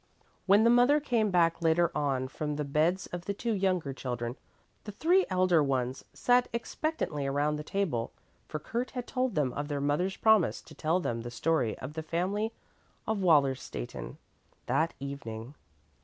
[0.47, 4.35] When the mother came back later on from the beds of the two younger children,
[4.83, 8.11] the three elder ones sat expectantly around the table,
[8.47, 11.93] for Kurt had told them of their mother's promise to tell them the story of
[11.93, 12.51] the family
[13.05, 14.17] of Wallerstätten
[14.65, 15.53] that evening.